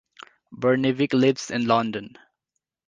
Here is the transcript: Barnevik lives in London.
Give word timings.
Barnevik 0.51 1.13
lives 1.13 1.51
in 1.51 1.67
London. 1.67 2.17